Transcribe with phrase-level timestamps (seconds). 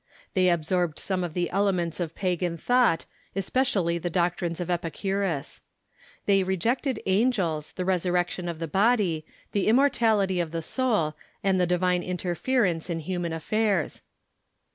[0.33, 3.05] They absorbed some of the elements of pagan thought,
[3.35, 5.61] especially the doctrines of Epicurus.
[6.25, 11.67] They rejected angels, the resurrection of the body, the immortality of the soul, and the
[11.69, 14.01] divine interference in human affairs.